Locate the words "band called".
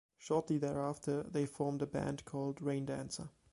1.85-2.59